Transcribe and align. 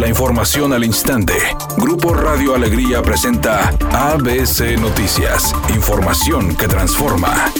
La 0.00 0.08
información 0.08 0.72
al 0.72 0.82
instante. 0.82 1.34
Grupo 1.76 2.14
Radio 2.14 2.54
Alegría 2.54 3.02
presenta 3.02 3.68
ABC 3.92 4.80
Noticias. 4.80 5.54
Información 5.74 6.56
que 6.56 6.66
transforma. 6.66 7.52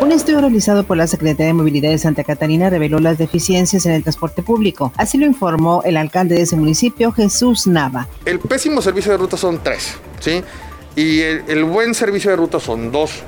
Un 0.00 0.10
estudio 0.10 0.40
realizado 0.40 0.84
por 0.84 0.96
la 0.96 1.06
Secretaría 1.06 1.48
de 1.48 1.52
Movilidad 1.52 1.90
de 1.90 1.98
Santa 1.98 2.24
Catarina 2.24 2.70
reveló 2.70 2.98
las 2.98 3.18
deficiencias 3.18 3.84
en 3.84 3.92
el 3.92 4.02
transporte 4.04 4.42
público. 4.42 4.90
Así 4.96 5.18
lo 5.18 5.26
informó 5.26 5.82
el 5.84 5.98
alcalde 5.98 6.36
de 6.36 6.40
ese 6.40 6.56
municipio, 6.56 7.12
Jesús 7.12 7.66
Nava. 7.66 8.08
El 8.24 8.38
pésimo 8.38 8.80
servicio 8.80 9.12
de 9.12 9.18
ruta 9.18 9.36
son 9.36 9.62
tres, 9.62 9.98
¿sí? 10.18 10.42
Y 10.96 11.20
el, 11.20 11.64
buen 11.64 11.92
servicio 11.92 12.30
de 12.30 12.38
ruta 12.38 12.58
son 12.58 12.90
dos. 12.90 13.22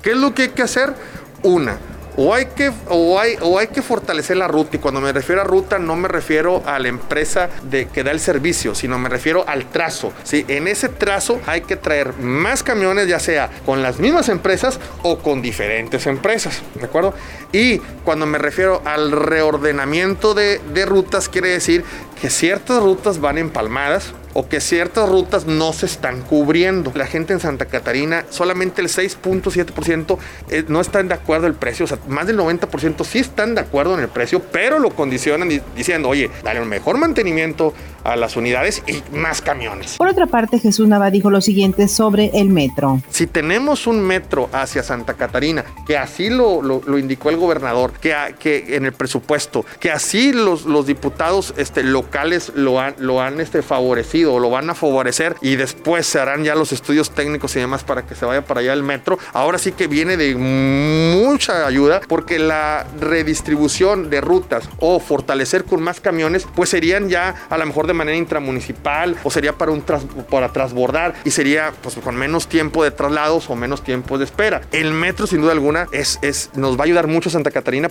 ¿Qué 0.00 0.12
es 0.12 0.16
lo 0.16 0.34
que 0.34 0.44
hay 0.44 0.48
que 0.48 0.62
hacer? 0.62 0.94
Una, 1.42 1.78
o 2.16 2.34
hay, 2.34 2.46
que, 2.46 2.72
o, 2.88 3.18
hay, 3.18 3.36
o 3.40 3.58
hay 3.58 3.68
que 3.68 3.82
fortalecer 3.82 4.36
la 4.36 4.48
ruta. 4.48 4.76
Y 4.76 4.78
cuando 4.78 5.00
me 5.00 5.12
refiero 5.12 5.42
a 5.42 5.44
ruta, 5.44 5.78
no 5.78 5.96
me 5.96 6.08
refiero 6.08 6.62
a 6.66 6.78
la 6.78 6.88
empresa 6.88 7.48
de, 7.70 7.88
que 7.88 8.02
da 8.02 8.10
el 8.10 8.20
servicio, 8.20 8.74
sino 8.74 8.98
me 8.98 9.08
refiero 9.08 9.44
al 9.46 9.66
trazo. 9.66 10.12
¿sí? 10.22 10.44
En 10.48 10.68
ese 10.68 10.88
trazo 10.88 11.40
hay 11.46 11.62
que 11.62 11.76
traer 11.76 12.14
más 12.18 12.62
camiones, 12.62 13.08
ya 13.08 13.20
sea 13.20 13.50
con 13.64 13.82
las 13.82 13.98
mismas 13.98 14.28
empresas 14.28 14.80
o 15.02 15.18
con 15.18 15.42
diferentes 15.42 16.06
empresas. 16.06 16.62
¿De 16.74 16.86
acuerdo? 16.86 17.14
Y 17.52 17.78
cuando 18.04 18.26
me 18.26 18.38
refiero 18.38 18.82
al 18.84 19.12
reordenamiento 19.12 20.34
de, 20.34 20.60
de 20.72 20.86
rutas, 20.86 21.28
quiere 21.28 21.50
decir 21.50 21.84
que 22.20 22.30
ciertas 22.30 22.82
rutas 22.82 23.20
van 23.20 23.38
empalmadas 23.38 24.14
o 24.36 24.48
que 24.48 24.60
ciertas 24.60 25.08
rutas 25.08 25.46
no 25.46 25.72
se 25.72 25.86
están 25.86 26.20
cubriendo. 26.20 26.92
La 26.94 27.06
gente 27.06 27.32
en 27.32 27.40
Santa 27.40 27.64
Catarina, 27.64 28.26
solamente 28.28 28.82
el 28.82 28.88
6.7% 28.88 30.18
eh, 30.50 30.64
no 30.68 30.82
están 30.82 31.08
de 31.08 31.14
acuerdo 31.14 31.46
el 31.46 31.54
precio, 31.54 31.86
o 31.86 31.88
sea, 31.88 31.98
más 32.06 32.26
del 32.26 32.38
90% 32.38 33.02
sí 33.04 33.20
están 33.20 33.54
de 33.54 33.62
acuerdo 33.62 33.94
en 33.94 34.00
el 34.00 34.08
precio, 34.08 34.42
pero 34.52 34.78
lo 34.78 34.90
condicionan 34.90 35.48
diciendo, 35.74 36.10
oye, 36.10 36.30
dale 36.44 36.60
un 36.60 36.68
mejor 36.68 36.98
mantenimiento 36.98 37.72
a 38.04 38.14
las 38.14 38.36
unidades 38.36 38.82
y 38.86 39.02
más 39.16 39.40
camiones. 39.40 39.96
Por 39.96 40.08
otra 40.08 40.26
parte, 40.26 40.58
Jesús 40.58 40.86
Nava 40.86 41.10
dijo 41.10 41.30
lo 41.30 41.40
siguiente 41.40 41.88
sobre 41.88 42.30
el 42.34 42.50
metro. 42.50 43.00
Si 43.08 43.26
tenemos 43.26 43.86
un 43.86 44.00
metro 44.00 44.50
hacia 44.52 44.82
Santa 44.82 45.14
Catarina, 45.14 45.64
que 45.86 45.96
así 45.96 46.28
lo, 46.28 46.60
lo, 46.62 46.98
indicó 46.98 47.30
el 47.30 47.36
gobernador, 47.36 47.92
que, 47.94 48.14
que 48.38 48.76
en 48.76 48.84
el 48.84 48.92
presupuesto, 48.92 49.64
que 49.80 49.90
así 49.90 50.32
los, 50.32 50.66
los 50.66 50.86
diputados 50.86 51.54
este, 51.56 51.82
locales 52.06 52.52
lo 52.54 52.80
han, 52.80 52.94
lo 52.98 53.20
han 53.20 53.40
este, 53.40 53.62
favorecido, 53.62 54.34
o 54.34 54.38
lo 54.38 54.48
van 54.48 54.70
a 54.70 54.74
favorecer 54.74 55.34
y 55.40 55.56
después 55.56 56.06
se 56.06 56.20
harán 56.20 56.44
ya 56.44 56.54
los 56.54 56.72
estudios 56.72 57.10
técnicos 57.10 57.56
y 57.56 57.60
demás 57.60 57.82
para 57.82 58.06
que 58.06 58.14
se 58.14 58.24
vaya 58.24 58.42
para 58.42 58.60
allá 58.60 58.72
el 58.72 58.84
metro. 58.84 59.18
Ahora 59.32 59.58
sí 59.58 59.72
que 59.72 59.88
viene 59.88 60.16
de 60.16 60.36
mucha 60.36 61.66
ayuda 61.66 62.00
porque 62.06 62.38
la 62.38 62.86
redistribución 63.00 64.08
de 64.08 64.20
rutas 64.20 64.68
o 64.78 65.00
fortalecer 65.00 65.64
con 65.64 65.82
más 65.82 66.00
camiones 66.00 66.46
pues 66.54 66.70
serían 66.70 67.08
ya 67.08 67.34
a 67.50 67.58
lo 67.58 67.66
mejor 67.66 67.88
de 67.88 67.94
manera 67.94 68.16
intramunicipal 68.16 69.16
o 69.24 69.30
sería 69.30 69.52
para 69.54 69.72
un 69.72 69.82
para 70.30 70.52
transbordar 70.52 71.14
y 71.24 71.30
sería 71.30 71.72
pues 71.82 71.96
con 71.96 72.14
menos 72.14 72.46
tiempo 72.46 72.84
de 72.84 72.92
traslados 72.92 73.50
o 73.50 73.56
menos 73.56 73.82
tiempo 73.82 74.16
de 74.18 74.24
espera. 74.24 74.62
El 74.70 74.92
metro 74.92 75.26
sin 75.26 75.40
duda 75.40 75.52
alguna 75.52 75.88
es, 75.90 76.18
es 76.22 76.50
nos 76.54 76.76
va 76.76 76.82
a 76.82 76.84
ayudar 76.84 77.08
mucho 77.08 77.30
Santa 77.30 77.50
Catarina 77.50 77.90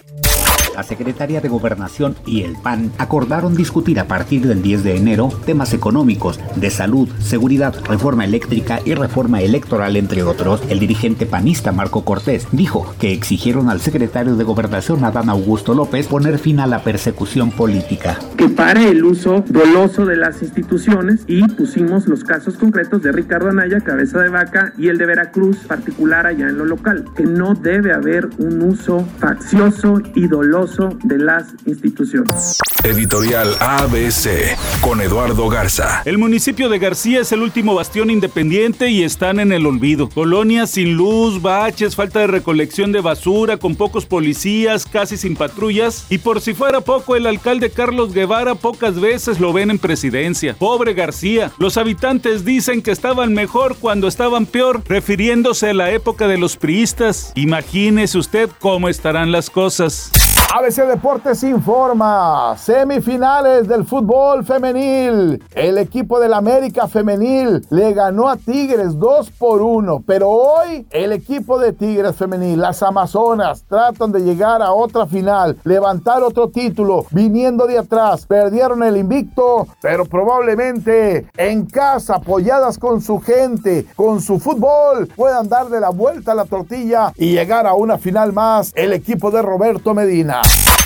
la 0.76 0.84
Secretaría 0.84 1.40
de 1.40 1.48
Gobernación 1.48 2.16
y 2.26 2.42
el 2.42 2.58
PAN 2.58 2.92
acordaron 2.98 3.56
discutir 3.56 3.98
a 4.00 4.08
partir 4.08 4.46
del 4.46 4.62
10 4.62 4.84
de 4.84 4.98
enero 4.98 5.30
temas 5.46 5.74
económicos, 5.74 6.40
de 6.58 6.70
salud, 6.70 7.08
seguridad, 7.20 7.74
reforma 7.88 8.26
eléctrica 8.26 8.82
y 8.84 8.94
reforma 8.94 9.42
electoral, 9.42 9.96
entre 9.96 10.24
otros. 10.24 10.62
El 10.70 10.80
dirigente 10.80 11.26
panista 11.26 11.72
Marco 11.72 12.04
Cortés 12.04 12.48
dijo 12.52 12.94
que 13.00 13.14
exigieron 13.14 13.70
al 13.70 13.80
secretario 13.80 14.36
de 14.36 14.44
Gobernación 14.44 15.06
Adán 15.06 15.30
Augusto 15.30 15.74
López 15.74 16.08
poner 16.08 16.40
fin 16.40 16.60
a 16.60 16.68
la 16.68 16.84
persecución 16.84 17.52
política. 17.52 18.20
Que 18.36 18.50
pare 18.50 18.90
el 18.90 19.06
uso 19.06 19.46
doloso 19.48 20.06
de 20.06 20.18
las 20.18 20.42
instituciones 20.42 21.24
y 21.28 21.48
pusimos 21.48 22.08
los 22.08 22.26
casos 22.26 22.58
concretos 22.58 23.02
de 23.02 23.14
Ricardo 23.14 23.50
Anaya, 23.50 23.80
cabeza 23.80 24.20
de 24.20 24.30
vaca, 24.30 24.74
y 24.78 24.90
el 24.90 24.98
de 24.98 25.06
Veracruz, 25.06 25.58
particular 25.68 26.28
allá 26.28 26.50
en 26.50 26.58
lo 26.58 26.66
local. 26.66 27.06
Que 27.16 27.24
no 27.24 27.54
debe 27.54 27.94
haber 27.94 28.28
un 28.40 28.62
uso 28.62 29.06
faccioso 29.20 30.02
y 30.16 30.28
doloso 30.28 30.65
de 31.04 31.20
las 31.20 31.54
instituciones. 31.68 32.58
Editorial 32.84 33.56
ABC 33.60 34.58
con 34.82 35.00
Eduardo 35.00 35.48
Garza. 35.48 36.02
El 36.06 36.18
municipio 36.18 36.70
de 36.70 36.80
García 36.80 37.22
es 37.22 37.32
el 37.32 37.44
último 37.44 37.76
bastión 37.76 38.10
independiente 38.10 38.90
y 38.90 39.04
están 39.04 39.40
en 39.40 39.52
el 39.52 39.68
olvido. 39.68 40.10
Colonias 40.10 40.72
sin 40.72 40.96
luz, 40.96 41.42
baches, 41.42 41.96
falta 41.96 42.20
de 42.22 42.28
recolección 42.28 42.92
de 42.92 43.02
basura, 43.02 43.58
con 43.58 43.76
pocos 43.76 44.08
policías, 44.08 44.86
casi 44.86 45.18
sin 45.18 45.36
patrullas. 45.36 46.08
Y 46.10 46.18
por 46.18 46.42
si 46.42 46.56
fuera 46.56 46.82
poco, 46.82 47.16
el 47.16 47.28
alcalde 47.28 47.70
Carlos 47.70 48.14
Guevara 48.14 48.56
pocas 48.56 49.00
veces 49.00 49.40
lo 49.40 49.54
ven 49.54 49.70
en 49.70 49.78
presidencia. 49.78 50.56
Pobre 50.56 50.96
García. 50.96 51.52
Los 51.60 51.78
habitantes 51.78 52.44
dicen 52.44 52.82
que 52.82 52.92
estaban 52.92 53.34
mejor 53.34 53.78
cuando 53.80 54.08
estaban 54.08 54.48
peor, 54.48 54.82
refiriéndose 54.88 55.70
a 55.70 55.74
la 55.76 55.92
época 55.92 56.28
de 56.28 56.40
los 56.40 56.58
priistas. 56.58 57.32
Imagínese 57.36 58.18
usted 58.18 58.50
cómo 58.60 58.90
estarán 58.90 59.32
las 59.32 59.52
cosas. 59.52 60.12
ABC 60.54 60.88
Deportes 60.88 61.44
informa, 61.44 62.56
semifinales 62.58 63.68
del 63.68 63.84
fútbol 63.86 64.46
femenil. 64.46 65.44
El 65.54 65.78
equipo 65.78 66.20
del 66.20 66.34
América 66.34 66.88
femenil 66.88 67.66
le 67.70 67.94
ganó 67.94 68.30
a 68.30 68.38
Tigres 68.38 68.98
2 68.98 69.32
por 69.32 69.62
1, 69.62 70.04
pero 70.08 70.30
hoy 70.30 70.88
el 70.92 71.12
equipo 71.12 71.60
de 71.60 71.74
Tigres 71.74 72.16
femenil, 72.16 72.62
las 72.62 72.82
Amazonas, 72.84 73.66
tratan 73.68 74.14
de 74.14 74.22
llegar 74.22 74.62
a 74.62 74.72
otra 74.72 75.08
final, 75.08 75.58
levantar 75.66 76.24
otro 76.24 76.50
título, 76.50 77.06
viniendo 77.12 77.68
de 77.68 77.80
atrás, 77.80 78.26
perdieron 78.26 78.82
el 78.84 78.96
invicto, 78.96 79.68
pero 79.82 80.06
probablemente 80.06 81.28
en 81.36 81.66
casa, 81.66 82.16
apoyadas 82.16 82.78
con 82.78 83.02
su 83.02 83.20
gente, 83.20 83.86
con 83.96 84.22
su 84.22 84.40
fútbol, 84.40 85.08
puedan 85.16 85.50
darle 85.50 85.82
la 85.82 85.90
vuelta 85.90 86.32
a 86.32 86.36
la 86.36 86.46
tortilla 86.46 87.12
y 87.16 87.32
llegar 87.32 87.68
a 87.68 87.74
una 87.74 87.98
final 87.98 88.32
más 88.32 88.72
el 88.76 88.94
equipo 88.94 89.32
de 89.32 89.42
Roberto 89.42 89.94
Medina. 89.94 90.35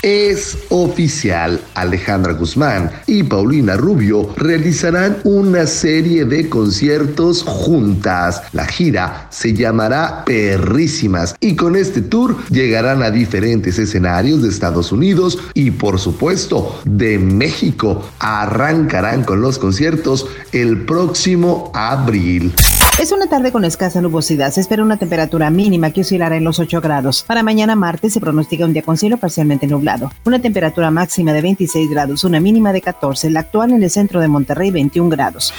Es 0.02 0.56
oficial, 0.70 1.60
Alejandra 1.74 2.32
Guzmán 2.32 2.90
y 3.06 3.22
Paulina 3.22 3.76
Rubio 3.76 4.34
realizarán 4.36 5.18
una 5.24 5.66
serie 5.66 6.24
de 6.24 6.48
conciertos 6.48 7.42
juntas. 7.42 8.42
La 8.52 8.64
gira 8.64 9.26
se 9.30 9.52
llamará 9.52 10.24
Perrísimas 10.24 11.36
y 11.40 11.54
con 11.54 11.76
este 11.76 12.00
tour 12.00 12.36
llegarán 12.48 13.02
a 13.02 13.10
diferentes 13.10 13.78
escenarios 13.78 14.42
de 14.42 14.48
Estados 14.48 14.90
Unidos 14.90 15.38
y 15.52 15.70
por 15.70 15.98
supuesto 15.98 16.80
de 16.84 17.18
México. 17.18 18.02
Arrancarán 18.18 19.24
con 19.24 19.42
los 19.42 19.58
conciertos 19.58 20.26
el 20.52 20.86
próximo 20.86 21.70
abril. 21.74 22.54
Es 23.00 23.12
una 23.12 23.28
tarde 23.28 23.50
con 23.50 23.64
escasa 23.64 24.02
nubosidad. 24.02 24.52
Se 24.52 24.60
espera 24.60 24.82
una 24.82 24.98
temperatura 24.98 25.48
mínima 25.48 25.90
que 25.90 26.02
oscilará 26.02 26.36
en 26.36 26.44
los 26.44 26.58
8 26.58 26.82
grados. 26.82 27.24
Para 27.26 27.42
mañana 27.42 27.74
martes 27.74 28.12
se 28.12 28.20
pronostica 28.20 28.66
un 28.66 28.74
día 28.74 28.82
con 28.82 28.98
cielo 28.98 29.16
parcialmente 29.16 29.66
nublado. 29.66 30.12
Una 30.26 30.38
temperatura 30.38 30.90
máxima 30.90 31.32
de 31.32 31.40
26 31.40 31.88
grados, 31.88 32.24
una 32.24 32.40
mínima 32.40 32.74
de 32.74 32.82
14. 32.82 33.30
La 33.30 33.40
actual 33.40 33.72
en 33.72 33.82
el 33.82 33.88
centro 33.88 34.20
de 34.20 34.28
Monterrey, 34.28 34.70
21 34.70 35.08
grados. 35.08 35.54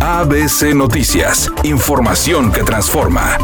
ABC 0.00 0.74
Noticias. 0.74 1.52
Información 1.62 2.50
que 2.52 2.62
transforma. 2.62 3.36